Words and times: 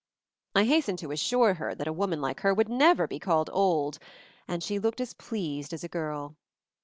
I 0.55 0.63
hastened 0.63 0.97
to 0.97 1.11
assure 1.11 1.53
her 1.53 1.75
that 1.75 1.85
a 1.87 1.93
woman 1.93 2.21
like 2.21 2.39
her 2.39 2.55
would 2.55 2.67
never 2.69 3.05
be 3.07 3.19
called 3.19 3.51
old— 3.53 3.99
and 4.47 4.63
she 4.63 4.79
looked 4.79 4.99
as 4.99 5.13
pleased 5.13 5.73
as 5.73 5.83
a 5.83 5.87
girl. 5.87 6.37